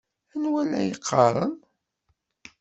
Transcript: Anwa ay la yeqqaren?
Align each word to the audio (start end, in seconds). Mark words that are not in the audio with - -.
Anwa 0.33 0.59
ay 0.63 0.67
la 0.71 0.79
yeqqaren? 0.87 1.53